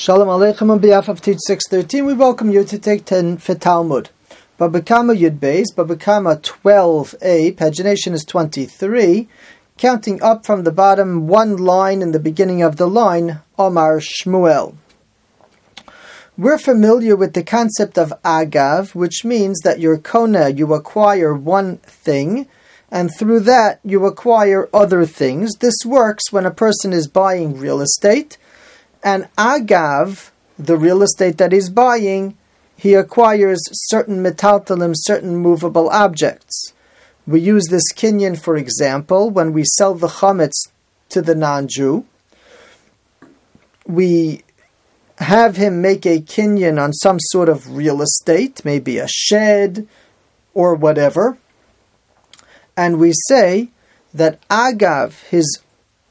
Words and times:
Shalom 0.00 0.28
Aleichem 0.28 0.70
on 0.70 0.78
behalf 0.78 1.08
of 1.08 1.20
Teach 1.20 1.40
613, 1.44 2.06
we 2.06 2.14
welcome 2.14 2.52
you 2.52 2.62
to 2.62 2.78
take 2.78 3.04
10 3.04 3.38
for 3.38 3.56
Talmud. 3.56 4.10
Babakama 4.56 5.18
Yud 5.18 5.40
Beis, 5.40 5.74
Babakama 5.74 6.40
12a, 6.40 7.56
pagination 7.56 8.12
is 8.12 8.24
23, 8.24 9.26
counting 9.76 10.22
up 10.22 10.46
from 10.46 10.62
the 10.62 10.70
bottom 10.70 11.26
one 11.26 11.56
line 11.56 12.00
in 12.00 12.12
the 12.12 12.20
beginning 12.20 12.62
of 12.62 12.76
the 12.76 12.86
line, 12.86 13.40
Omar 13.58 13.98
Shmuel. 13.98 14.76
We're 16.36 16.58
familiar 16.58 17.16
with 17.16 17.34
the 17.34 17.42
concept 17.42 17.98
of 17.98 18.14
agav, 18.24 18.94
which 18.94 19.24
means 19.24 19.58
that 19.64 19.80
your 19.80 19.98
kona, 19.98 20.50
you 20.50 20.74
acquire 20.74 21.34
one 21.34 21.78
thing, 21.78 22.46
and 22.88 23.10
through 23.18 23.40
that 23.40 23.80
you 23.82 24.06
acquire 24.06 24.68
other 24.72 25.04
things. 25.04 25.56
This 25.56 25.84
works 25.84 26.30
when 26.30 26.46
a 26.46 26.52
person 26.52 26.92
is 26.92 27.08
buying 27.08 27.58
real 27.58 27.80
estate 27.80 28.38
and 29.08 29.26
agav, 29.36 30.32
the 30.58 30.76
real 30.76 31.02
estate 31.02 31.38
that 31.38 31.52
he's 31.52 31.70
buying, 31.70 32.36
he 32.76 32.92
acquires 32.92 33.62
certain 33.88 34.22
metaltalim, 34.22 34.92
certain 34.94 35.34
movable 35.34 35.88
objects. 35.88 36.74
We 37.26 37.40
use 37.40 37.68
this 37.70 37.90
kinyan, 37.94 38.38
for 38.38 38.54
example, 38.58 39.30
when 39.30 39.54
we 39.54 39.64
sell 39.64 39.94
the 39.94 40.08
chametz 40.08 40.68
to 41.08 41.22
the 41.22 41.34
non-Jew. 41.34 42.04
We 43.86 44.42
have 45.16 45.56
him 45.56 45.80
make 45.80 46.04
a 46.04 46.20
kinyan 46.20 46.78
on 46.78 46.92
some 46.92 47.18
sort 47.18 47.48
of 47.48 47.74
real 47.74 48.02
estate, 48.02 48.62
maybe 48.62 48.98
a 48.98 49.08
shed 49.08 49.88
or 50.52 50.74
whatever, 50.74 51.38
and 52.76 52.98
we 52.98 53.12
say 53.26 53.70
that 54.12 54.46
agav, 54.48 55.22
his 55.30 55.60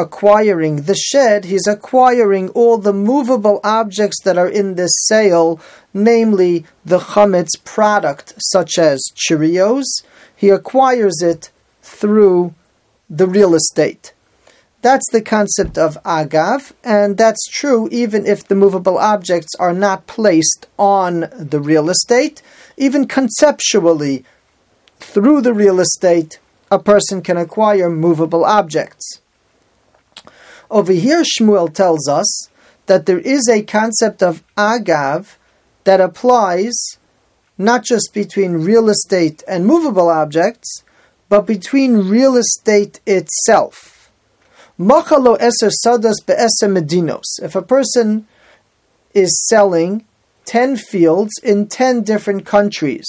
acquiring 0.00 0.82
the 0.82 0.94
shed, 0.94 1.44
he's 1.44 1.66
acquiring 1.66 2.48
all 2.50 2.78
the 2.78 2.92
movable 2.92 3.60
objects 3.62 4.20
that 4.24 4.38
are 4.38 4.48
in 4.48 4.74
this 4.74 4.92
sale, 5.06 5.60
namely 5.92 6.64
the 6.84 6.98
chametz 6.98 7.50
product, 7.64 8.34
such 8.38 8.78
as 8.78 9.00
Cheerios. 9.14 9.84
He 10.34 10.48
acquires 10.48 11.22
it 11.22 11.50
through 11.82 12.54
the 13.08 13.26
real 13.26 13.54
estate. 13.54 14.12
That's 14.82 15.10
the 15.12 15.20
concept 15.20 15.76
of 15.76 16.02
agav, 16.04 16.72
and 16.82 17.18
that's 17.18 17.46
true 17.48 17.88
even 17.92 18.24
if 18.24 18.48
the 18.48 18.54
movable 18.54 18.96
objects 18.96 19.54
are 19.58 19.74
not 19.74 20.06
placed 20.06 20.66
on 20.78 21.28
the 21.36 21.60
real 21.60 21.90
estate. 21.90 22.40
Even 22.78 23.06
conceptually, 23.06 24.24
through 24.98 25.42
the 25.42 25.52
real 25.52 25.80
estate, 25.80 26.38
a 26.70 26.78
person 26.78 27.20
can 27.20 27.36
acquire 27.36 27.90
movable 27.90 28.44
objects. 28.44 29.20
Over 30.70 30.92
here, 30.92 31.22
Shmuel 31.22 31.74
tells 31.74 32.08
us 32.08 32.48
that 32.86 33.06
there 33.06 33.18
is 33.18 33.48
a 33.48 33.62
concept 33.62 34.22
of 34.22 34.44
agav 34.56 35.36
that 35.84 36.00
applies 36.00 36.98
not 37.58 37.84
just 37.84 38.14
between 38.14 38.64
real 38.64 38.88
estate 38.88 39.42
and 39.48 39.66
movable 39.66 40.08
objects, 40.08 40.84
but 41.28 41.46
between 41.46 42.08
real 42.08 42.36
estate 42.36 43.00
itself. 43.04 44.10
Machalo 44.78 45.38
eser 45.38 45.70
sadas 45.84 46.24
be'eser 46.24 46.68
medinos. 46.68 47.26
If 47.42 47.54
a 47.54 47.62
person 47.62 48.26
is 49.12 49.44
selling 49.48 50.04
10 50.46 50.76
fields 50.76 51.32
in 51.42 51.66
10 51.66 52.02
different 52.02 52.46
countries, 52.46 53.06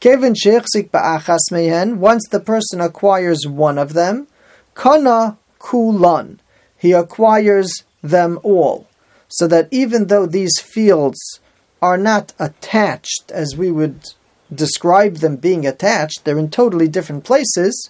Kevan 0.00 0.34
ba'achas 0.34 1.50
mehen, 1.50 1.98
once 1.98 2.28
the 2.28 2.40
person 2.40 2.80
acquires 2.80 3.46
one 3.46 3.78
of 3.78 3.94
them, 3.94 4.26
kana 4.74 5.38
kulan 5.60 6.40
he 6.82 6.90
acquires 6.90 7.84
them 8.02 8.40
all. 8.42 8.88
So 9.28 9.46
that 9.46 9.68
even 9.70 10.08
though 10.08 10.26
these 10.26 10.58
fields 10.58 11.38
are 11.80 11.96
not 11.96 12.32
attached 12.40 13.30
as 13.30 13.56
we 13.56 13.70
would 13.70 14.00
describe 14.52 15.18
them 15.18 15.36
being 15.36 15.64
attached, 15.64 16.24
they're 16.24 16.40
in 16.40 16.50
totally 16.50 16.88
different 16.88 17.22
places, 17.22 17.88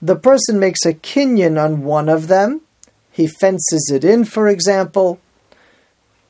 the 0.00 0.14
person 0.14 0.60
makes 0.60 0.86
a 0.86 0.94
kinyan 0.94 1.60
on 1.62 1.82
one 1.82 2.08
of 2.08 2.28
them, 2.28 2.60
he 3.10 3.26
fences 3.26 3.90
it 3.92 4.04
in, 4.04 4.24
for 4.24 4.46
example. 4.46 5.18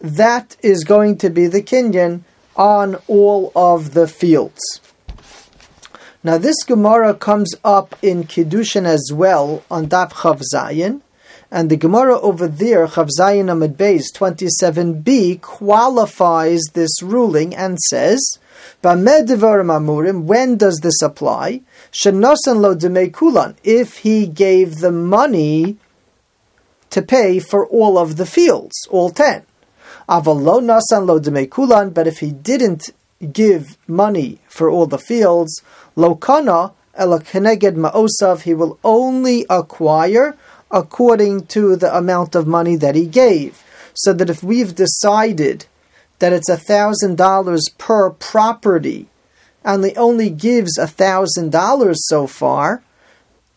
That 0.01 0.57
is 0.63 0.85
going 0.85 1.19
to 1.19 1.29
be 1.29 1.47
the 1.47 1.63
kinyan 1.63 2.23
on 2.57 2.97
all 3.07 3.53
of 3.55 3.93
the 3.93 4.09
fields. 4.09 4.63
Now, 6.25 6.39
this 6.39 6.65
Gemara 6.65 7.13
comes 7.13 7.55
up 7.63 7.95
in 8.01 8.25
Kiddushin 8.25 8.87
as 8.87 9.11
well 9.13 9.63
on 9.71 9.89
Daf 9.89 10.23
Chaf 10.23 10.41
Zayin, 10.55 11.03
and 11.51 11.71
the 11.71 11.77
Gemara 11.77 12.21
over 12.21 12.47
there, 12.47 12.87
Chavzayin 12.87 13.49
Amud 13.49 13.77
Beis 13.77 14.13
27b, 14.15 15.41
qualifies 15.41 16.61
this 16.75 17.03
ruling 17.03 17.55
and 17.55 17.79
says, 17.79 18.39
when 18.83 19.05
does 20.57 20.81
this 20.83 21.03
apply? 21.03 21.61
lo 22.05 22.77
kulan, 23.09 23.57
if 23.65 23.99
he 23.99 24.27
gave 24.27 24.77
the 24.77 24.93
money 24.93 25.77
to 26.91 27.03
pay 27.03 27.39
for 27.39 27.67
all 27.67 27.97
of 27.97 28.17
the 28.17 28.27
fields, 28.27 28.87
all 28.91 29.11
ten. 29.11 29.45
Avalo 30.09 30.61
nasan 30.61 31.07
lo 31.07 31.19
kulan, 31.47 31.91
but 31.91 32.07
if 32.07 32.19
he 32.19 32.31
didn't 32.31 32.91
give 33.33 33.79
money 33.87 34.39
for 34.49 34.69
all 34.69 34.87
the 34.87 34.99
fields, 34.99 35.63
lo 35.97 36.15
kana 36.15 36.73
ela 36.95 37.21
ma'osav, 37.21 38.43
he 38.43 38.53
will 38.53 38.79
only 38.85 39.47
acquire 39.49 40.37
according 40.71 41.47
to 41.47 41.77
the 41.77 41.97
amount 41.97 42.35
of 42.35 42.47
money 42.47 42.77
that 42.77 42.95
he 42.95 43.07
gave. 43.07 43.63
So 43.95 44.13
that 44.13 44.31
if 44.31 44.43
we've 44.43 44.75
decided 44.75 45.67
that 46.19 46.33
it's 46.33 46.49
a 46.49 46.57
thousand 46.57 47.17
dollars 47.17 47.69
per 47.79 48.11
property 48.11 49.09
and 49.65 49.85
he 49.85 49.95
only 49.97 50.31
gives 50.31 50.79
a 50.79 50.87
thousand 50.87 51.51
dollars 51.51 52.07
so 52.07 52.27
far, 52.27 52.83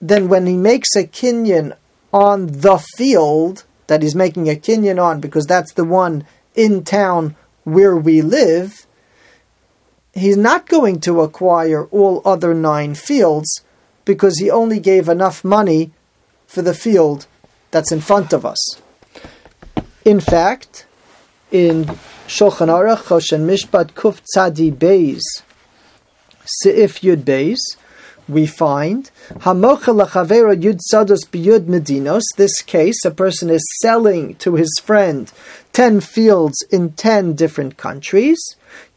then 0.02 0.30
when 0.30 0.48
he 0.48 0.58
makes 0.58 0.96
a 0.96 1.04
kinyan 1.04 1.76
on 2.12 2.48
the 2.48 2.78
field 2.98 3.64
that 3.88 4.02
he's 4.02 4.16
making 4.16 4.50
a 4.50 4.56
kinyan 4.56 5.02
on 5.02 5.20
because 5.20 5.46
that's 5.46 5.74
the 5.74 5.86
one 5.86 6.26
in 6.56 6.84
town 6.84 7.36
where 7.64 7.96
we 7.96 8.22
live, 8.22 8.86
he's 10.14 10.38
not 10.38 10.68
going 10.68 11.00
to 11.00 11.22
acquire 11.22 11.86
all 11.86 12.22
other 12.26 12.54
nine 12.54 12.96
fields 12.96 13.62
because 14.06 14.40
he 14.40 14.50
only 14.50 14.80
gave 14.80 15.08
enough 15.08 15.44
money 15.44 15.92
for 16.52 16.62
the 16.62 16.74
field 16.74 17.28
that's 17.72 17.94
in 17.94 18.02
front 18.02 18.34
of 18.34 18.46
us. 18.46 18.82
In 20.04 20.20
fact, 20.20 20.86
in 21.50 21.86
Shulchan 22.28 22.68
Aruch, 22.68 23.04
Choshen 23.04 23.46
Mishpat 23.46 23.94
Kuf 23.94 24.22
Tzadi 24.36 24.70
Beis, 24.70 25.22
Seif 26.62 27.00
Yud 27.00 27.24
Beis, 27.24 27.78
we 28.28 28.46
find 28.46 29.10
Hamocha 29.30 29.94
yud 29.94 30.80
sados 30.92 31.26
biyud 31.26 31.68
medinos. 31.68 32.24
This 32.36 32.62
case, 32.62 33.04
a 33.06 33.12
person 33.12 33.50
is 33.50 33.66
selling 33.82 34.36
to 34.36 34.56
his 34.56 34.72
friend 34.84 35.32
ten 35.72 36.02
fields 36.02 36.62
in 36.70 36.92
ten 36.92 37.34
different 37.34 37.78
countries. 37.78 38.40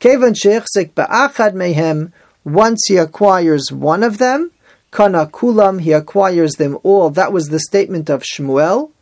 Kevan 0.00 0.34
ba'achad 0.34 1.54
mehem. 1.54 2.12
Once 2.44 2.84
he 2.88 2.96
acquires 2.96 3.72
one 3.72 4.02
of 4.02 4.18
them, 4.18 4.50
Kana 4.94 5.26
kulam, 5.26 5.80
he 5.80 5.90
acquires 5.90 6.52
them 6.52 6.78
all. 6.84 7.10
That 7.10 7.32
was 7.32 7.48
the 7.48 7.58
statement 7.58 8.08
of 8.08 8.22
Shmuel. 8.22 8.92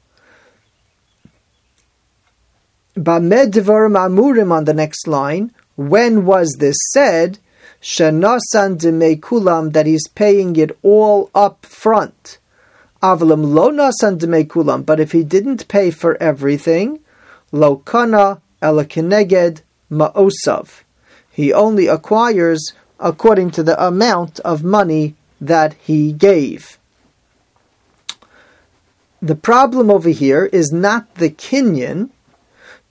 Bamed 2.95 3.53
Devarim 3.53 3.95
Amurim 3.95 4.51
on 4.51 4.65
the 4.65 4.73
next 4.73 5.07
line. 5.07 5.53
When 5.77 6.25
was 6.25 6.57
this 6.59 6.79
said? 6.93 7.39
Shanasan 7.83 8.79
Deme 8.79 9.21
Kulam, 9.21 9.75
that 9.75 9.85
he's 9.85 10.09
paying 10.09 10.57
it 10.57 10.71
all 10.83 11.31
up 11.35 11.67
front. 11.67 12.39
Avalam 13.03 13.53
lo 13.53 13.71
nasan 13.71 14.17
Deme 14.17 14.47
Kulam, 14.47 14.87
but 14.87 14.99
if 14.99 15.13
he 15.13 15.23
didn't 15.23 15.69
pay 15.69 15.91
for 15.91 16.17
everything, 16.23 17.01
lo 17.51 17.77
kana 17.77 18.41
elakineged 18.63 19.61
ma'osav. 19.91 20.85
He 21.31 21.53
only 21.53 21.87
acquires 21.87 22.73
according 22.99 23.51
to 23.51 23.63
the 23.63 23.77
amount 23.85 24.41
of 24.41 24.65
money 24.65 25.17
that 25.43 25.75
he 25.75 26.13
gave. 26.13 26.79
The 29.21 29.35
problem 29.35 29.91
over 29.91 30.09
here 30.09 30.47
is 30.47 30.73
not 30.73 31.17
the 31.17 31.31
kinyan. 31.31 32.11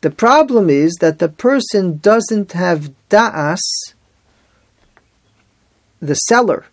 The 0.01 0.11
problem 0.11 0.69
is 0.69 0.97
that 0.99 1.19
the 1.19 1.29
person 1.29 1.97
doesn't 1.97 2.51
have 2.51 2.93
da'as, 3.09 3.61
the 6.01 6.15
seller 6.15 6.65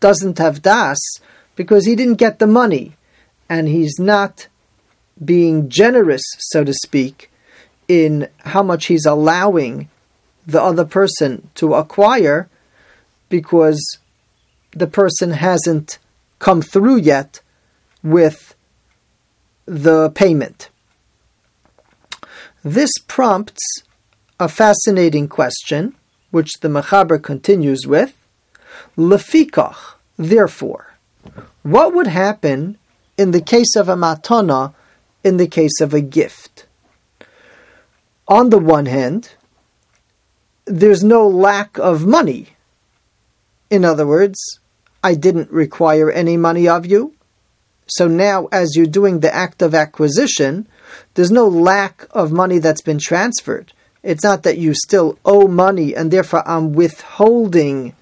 doesn't 0.00 0.38
have 0.38 0.62
das 0.62 0.98
because 1.54 1.86
he 1.86 1.94
didn't 1.94 2.14
get 2.14 2.38
the 2.38 2.46
money 2.46 2.94
and 3.48 3.68
he's 3.68 3.98
not 3.98 4.48
being 5.22 5.68
generous, 5.68 6.22
so 6.38 6.64
to 6.64 6.72
speak, 6.72 7.30
in 7.86 8.28
how 8.38 8.62
much 8.62 8.86
he's 8.86 9.06
allowing 9.06 9.88
the 10.46 10.62
other 10.62 10.84
person 10.84 11.48
to 11.54 11.74
acquire 11.74 12.48
because 13.28 13.98
the 14.72 14.86
person 14.86 15.32
hasn't 15.32 15.98
come 16.38 16.62
through 16.62 16.96
yet 16.96 17.40
with 18.02 18.54
the 19.64 20.10
payment. 20.10 20.68
This 22.62 22.90
prompts 23.06 23.82
a 24.38 24.48
fascinating 24.48 25.28
question, 25.28 25.94
which 26.30 26.52
the 26.60 26.68
Mechaber 26.68 27.22
continues 27.22 27.86
with, 27.86 28.16
Lefikach, 28.96 29.94
therefore, 30.16 30.94
what 31.62 31.94
would 31.94 32.06
happen 32.06 32.78
in 33.16 33.30
the 33.30 33.40
case 33.40 33.74
of 33.76 33.88
a 33.88 33.96
matana, 33.96 34.74
in 35.24 35.36
the 35.36 35.46
case 35.46 35.80
of 35.80 35.94
a 35.94 36.00
gift? 36.00 36.66
On 38.28 38.50
the 38.50 38.58
one 38.58 38.86
hand, 38.86 39.30
there's 40.64 41.04
no 41.04 41.26
lack 41.26 41.78
of 41.78 42.06
money. 42.06 42.55
In 43.70 43.84
other 43.84 44.06
words, 44.06 44.60
I 45.02 45.14
didn't 45.14 45.50
require 45.50 46.10
any 46.10 46.36
money 46.36 46.68
of 46.68 46.86
you. 46.86 47.14
So 47.86 48.08
now, 48.08 48.46
as 48.50 48.74
you're 48.74 48.86
doing 48.86 49.20
the 49.20 49.34
act 49.34 49.62
of 49.62 49.74
acquisition, 49.74 50.66
there's 51.14 51.30
no 51.30 51.46
lack 51.46 52.06
of 52.10 52.32
money 52.32 52.58
that's 52.58 52.80
been 52.80 52.98
transferred. 52.98 53.72
It's 54.02 54.24
not 54.24 54.42
that 54.44 54.58
you 54.58 54.74
still 54.74 55.18
owe 55.24 55.48
money 55.48 55.94
and 55.94 56.10
therefore 56.10 56.48
I'm 56.48 56.72
withholding 56.72 57.94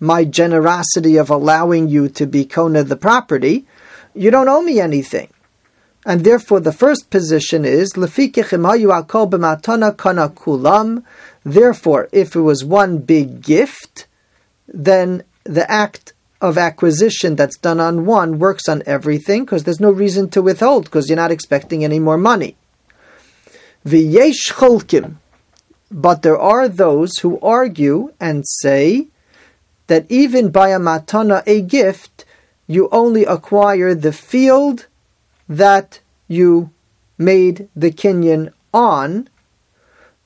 my 0.00 0.24
generosity 0.24 1.16
of 1.16 1.30
allowing 1.30 1.88
you 1.88 2.08
to 2.08 2.26
be 2.26 2.44
Kona 2.44 2.84
the 2.84 2.96
property. 2.96 3.66
You 4.14 4.30
don't 4.30 4.48
owe 4.48 4.62
me 4.62 4.80
anything. 4.80 5.28
And 6.06 6.24
therefore, 6.24 6.60
the 6.60 6.72
first 6.72 7.10
position 7.10 7.66
is. 7.66 7.90
Therefore, 11.44 12.08
if 12.12 12.36
it 12.36 12.40
was 12.40 12.64
one 12.64 12.98
big 12.98 13.42
gift, 13.42 14.06
then 14.72 15.22
the 15.44 15.70
act 15.70 16.12
of 16.40 16.56
acquisition 16.56 17.36
that's 17.36 17.58
done 17.58 17.80
on 17.80 18.06
one 18.06 18.38
works 18.38 18.68
on 18.68 18.82
everything 18.86 19.44
because 19.44 19.64
there's 19.64 19.80
no 19.80 19.90
reason 19.90 20.28
to 20.30 20.40
withhold 20.40 20.84
because 20.84 21.08
you're 21.08 21.16
not 21.16 21.30
expecting 21.30 21.84
any 21.84 21.98
more 21.98 22.16
money. 22.16 22.56
V'yesh 23.84 24.52
cholkim. 24.52 25.16
But 25.90 26.22
there 26.22 26.38
are 26.38 26.68
those 26.68 27.18
who 27.18 27.40
argue 27.40 28.12
and 28.20 28.44
say 28.46 29.08
that 29.88 30.06
even 30.08 30.50
by 30.50 30.68
a 30.68 30.78
matana, 30.78 31.42
a 31.46 31.60
gift, 31.60 32.24
you 32.68 32.88
only 32.92 33.24
acquire 33.24 33.94
the 33.94 34.12
field 34.12 34.86
that 35.48 36.00
you 36.28 36.70
made 37.18 37.68
the 37.74 37.90
kinyan 37.90 38.52
on 38.72 39.28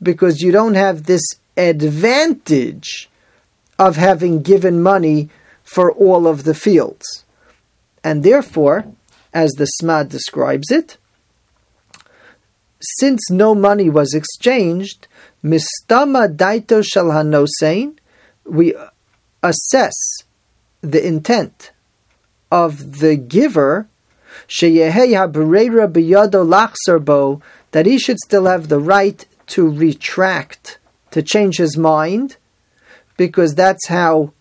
because 0.03 0.41
you 0.41 0.53
don't 0.53 0.75
have 0.75 1.05
this 1.05 1.23
advantage 1.57 3.09
of 3.79 3.97
having 3.97 4.43
given 4.43 4.83
money 4.83 5.29
for 5.63 5.91
all 5.93 6.27
of 6.27 6.45
the 6.45 6.55
fields. 6.55 7.25
And 8.03 8.23
therefore, 8.23 8.85
as 9.33 9.53
the 9.53 9.69
Smad 9.81 10.09
describes 10.09 10.71
it, 10.71 10.99
since 12.81 13.31
no 13.31 13.55
money 13.55 13.89
was 13.89 14.15
exchanged, 14.15 15.09
mistama 15.43 16.29
daito 16.29 16.85
shel 16.85 17.07
hanosein, 17.07 17.97
we 18.45 18.75
assess 19.43 19.95
the 20.83 21.05
intent 21.07 21.73
of 22.51 23.01
the 23.01 23.17
giver, 23.17 23.89
that 27.73 27.87
he 27.87 27.99
should 27.99 28.19
still 28.19 28.45
have 28.45 28.69
the 28.69 28.79
right 28.79 29.27
to 29.47 29.69
retract, 29.69 30.79
to 31.11 31.23
change 31.23 31.57
his 31.57 31.77
mind, 31.77 32.37
because 33.17 33.55
that's 33.55 33.89
how 33.89 34.33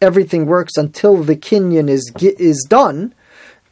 everything 0.00 0.46
works 0.46 0.76
until 0.76 1.22
the 1.22 1.36
kinyan 1.36 1.88
is 1.88 2.12
is 2.20 2.66
done, 2.68 3.14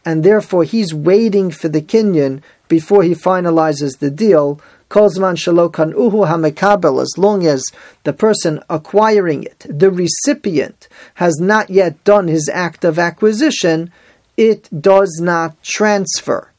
and 0.04 0.24
therefore 0.24 0.64
he's 0.64 0.94
waiting 0.94 1.50
for 1.50 1.68
the 1.68 1.82
kinyan 1.82 2.42
before 2.68 3.02
he 3.02 3.14
finalizes 3.14 3.98
the 3.98 4.10
deal. 4.10 4.60
Kozman 4.90 5.36
shalokan 5.36 5.92
uhu 5.92 6.26
hamekabel, 6.26 7.02
as 7.02 7.14
long 7.18 7.46
as 7.46 7.62
the 8.04 8.12
person 8.12 8.62
acquiring 8.70 9.42
it, 9.44 9.66
the 9.68 9.90
recipient, 9.90 10.88
has 11.14 11.38
not 11.38 11.68
yet 11.68 12.02
done 12.04 12.26
his 12.26 12.48
act 12.48 12.84
of 12.84 12.98
acquisition, 12.98 13.92
it 14.38 14.68
does 14.80 15.20
not 15.20 15.62
transfer. 15.62 16.50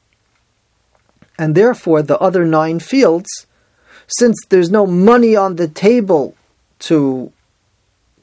And 1.40 1.56
therefore, 1.56 2.04
the 2.04 2.20
other 2.20 2.46
nine 2.46 2.80
fields, 2.80 3.48
since 4.08 4.38
there's 4.50 4.70
no 4.70 4.86
money 4.86 5.36
on 5.36 5.56
the 5.56 5.68
table 5.68 6.36
to 6.80 7.32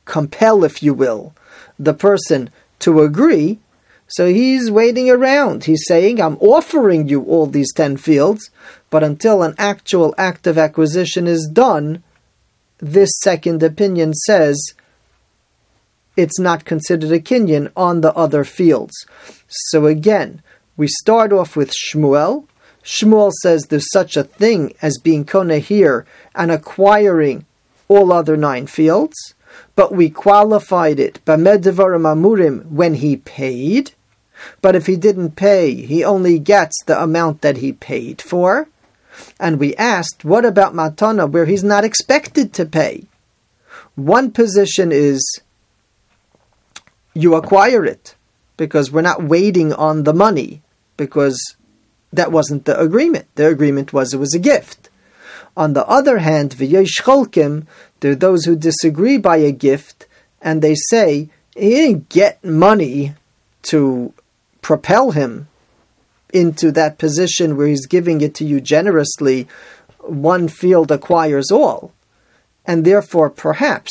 compel, 0.05 0.65
if 0.65 0.83
you 0.83 0.95
will, 0.95 1.35
the 1.79 1.95
person 1.95 2.51
to 2.81 3.03
agree. 3.03 3.59
So 4.09 4.29
he's 4.29 4.71
waiting 4.71 5.11
around. 5.11 5.65
He's 5.65 5.85
saying, 5.87 6.21
I'm 6.21 6.37
offering 6.37 7.09
you 7.09 7.23
all 7.23 7.47
these 7.47 7.73
10 7.73 7.97
fields, 7.97 8.51
but 8.89 9.03
until 9.03 9.43
an 9.43 9.55
actual 9.59 10.15
act 10.17 10.47
of 10.47 10.57
acquisition 10.59 11.27
is 11.27 11.51
done, 11.53 12.03
this 12.79 13.11
second 13.23 13.63
opinion 13.63 14.15
says 14.15 14.75
it's 16.17 16.39
not 16.39 16.65
considered 16.65 17.13
a 17.13 17.21
kinyan 17.21 17.71
on 17.77 18.01
the 18.01 18.15
other 18.15 18.45
fields. 18.45 18.95
So 19.49 19.87
again, 19.87 20.43
we 20.77 20.89
start 20.89 21.33
off 21.33 21.57
with 21.57 21.73
Shmuel. 21.73 22.47
Shmuel 22.85 23.33
says 23.43 23.65
there's 23.65 23.91
such 23.91 24.17
a 24.17 24.25
thing 24.25 24.75
as 24.81 24.99
being 24.99 25.25
kona 25.25 25.59
here 25.59 26.07
and 26.35 26.51
acquiring 26.51 27.45
all 27.89 28.13
other 28.13 28.37
nine 28.37 28.67
fields 28.67 29.35
but 29.75 29.93
we 29.93 30.11
qualified 30.11 30.99
it 30.99 31.25
b'medevarim 31.25 32.05
amurim 32.05 32.67
when 32.67 32.95
he 32.95 33.17
paid. 33.17 33.93
But 34.61 34.77
if 34.77 34.87
he 34.87 34.97
didn't 34.97 35.37
pay, 35.37 35.75
he 35.75 36.05
only 36.05 36.39
gets 36.39 36.83
the 36.85 37.01
amount 37.01 37.41
that 37.41 37.59
he 37.59 37.73
paid 37.73 38.21
for. 38.21 38.69
And 39.41 39.59
we 39.59 39.75
asked, 39.77 40.25
what 40.25 40.45
about 40.45 40.75
matana 40.75 41.31
where 41.31 41.47
he's 41.47 41.65
not 41.65 41.85
expected 41.85 42.53
to 42.55 42.67
pay? 42.67 43.05
One 43.95 44.31
position 44.31 44.93
is 44.93 45.41
you 47.15 47.35
acquire 47.35 47.85
it 47.85 48.15
because 48.59 48.93
we're 48.93 49.01
not 49.01 49.23
waiting 49.23 49.73
on 49.73 50.05
the 50.05 50.13
money 50.13 50.61
because 50.99 51.57
that 52.13 52.31
wasn't 52.31 52.67
the 52.67 52.79
agreement. 52.79 53.27
The 53.37 53.49
agreement 53.49 53.95
was 53.95 54.13
it 54.13 54.19
was 54.19 54.35
a 54.35 54.39
gift. 54.39 54.91
On 55.57 55.73
the 55.73 55.87
other 55.87 56.19
hand, 56.19 56.51
v'yesh 56.51 57.01
cholkim, 57.01 57.67
there 58.01 58.13
are 58.13 58.15
those 58.15 58.45
who 58.45 58.57
disagree 58.57 59.17
by 59.17 59.39
a 59.39 59.53
gift, 59.53 60.07
and 60.43 60.61
they 60.61 60.75
say 60.75 61.31
he 61.55 61.71
didn't 61.71 62.09
get 62.11 62.45
money 62.45 63.15
to 63.63 64.13
propel 64.61 65.13
him 65.13 65.49
into 66.33 66.71
that 66.73 66.99
position 66.99 67.57
where 67.57 67.69
he's 67.69 67.87
giving 67.87 68.21
it 68.21 68.35
to 68.35 68.45
you 68.45 68.61
generously. 68.61 69.49
One 70.01 70.47
field 70.49 70.91
acquires 70.93 71.51
all, 71.51 71.93
and 72.67 72.85
therefore 72.85 73.31
perhaps 73.31 73.91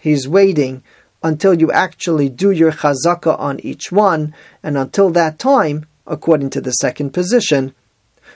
he's 0.00 0.26
waiting 0.26 0.82
until 1.22 1.54
you 1.54 1.70
actually 1.70 2.28
do 2.28 2.50
your 2.50 2.72
chazaka 2.72 3.38
on 3.38 3.60
each 3.60 3.92
one, 3.92 4.34
and 4.62 4.76
until 4.76 5.10
that 5.10 5.38
time, 5.38 5.86
according 6.06 6.50
to 6.50 6.60
the 6.60 6.72
second 6.72 7.10
position, 7.10 7.74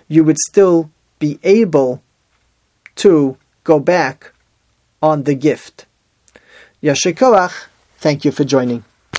you 0.07 0.23
would 0.25 0.39
still 0.39 0.91
be 1.19 1.39
able 1.43 2.03
to 2.99 3.37
go 3.65 3.81
back 3.81 4.33
on 5.03 5.25
the 5.25 5.35
gift. 5.35 5.87
Yashikoach, 6.83 7.67
thank 7.99 8.25
you 8.25 8.33
for 8.33 8.45
joining. 8.45 8.85